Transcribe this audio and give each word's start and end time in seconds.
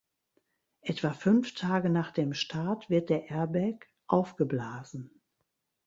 Etwa 0.81 1.13
fünf 1.13 1.53
Tage 1.53 1.91
nach 1.91 2.09
dem 2.11 2.33
Start 2.33 2.89
wird 2.89 3.11
der 3.11 3.29
Airbag 3.29 3.85
aufgeblasen. 4.07 5.21